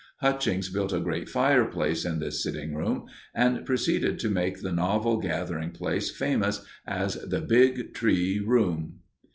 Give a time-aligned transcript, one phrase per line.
[0.17, 3.05] Hutchings built a great fireplace in this sitting room
[3.35, 9.01] and proceeded to make the novel gathering place famous as the "Big Tree Room."